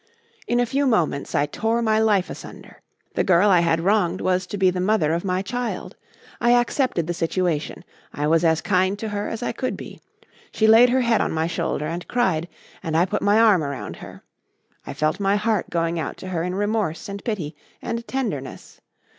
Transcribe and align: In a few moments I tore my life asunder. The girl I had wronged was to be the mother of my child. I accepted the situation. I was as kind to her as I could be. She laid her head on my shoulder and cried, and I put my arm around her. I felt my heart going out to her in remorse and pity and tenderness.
In 0.47 0.59
a 0.59 0.65
few 0.65 0.87
moments 0.87 1.35
I 1.35 1.45
tore 1.45 1.83
my 1.83 1.99
life 1.99 2.31
asunder. 2.31 2.81
The 3.13 3.23
girl 3.23 3.51
I 3.51 3.59
had 3.59 3.79
wronged 3.79 4.19
was 4.19 4.47
to 4.47 4.57
be 4.57 4.71
the 4.71 4.81
mother 4.81 5.13
of 5.13 5.23
my 5.23 5.43
child. 5.43 5.95
I 6.39 6.53
accepted 6.59 7.05
the 7.05 7.13
situation. 7.13 7.83
I 8.11 8.25
was 8.25 8.43
as 8.43 8.61
kind 8.61 8.97
to 8.97 9.09
her 9.09 9.27
as 9.29 9.43
I 9.43 9.51
could 9.51 9.77
be. 9.77 10.01
She 10.51 10.65
laid 10.65 10.89
her 10.89 11.01
head 11.01 11.21
on 11.21 11.31
my 11.31 11.45
shoulder 11.45 11.85
and 11.85 12.07
cried, 12.07 12.47
and 12.81 12.97
I 12.97 13.05
put 13.05 13.21
my 13.21 13.39
arm 13.39 13.63
around 13.63 13.97
her. 13.97 14.23
I 14.87 14.95
felt 14.95 15.19
my 15.19 15.35
heart 15.35 15.69
going 15.69 15.99
out 15.99 16.17
to 16.17 16.29
her 16.29 16.41
in 16.41 16.55
remorse 16.55 17.07
and 17.07 17.23
pity 17.23 17.55
and 17.79 18.07
tenderness. 18.07 18.81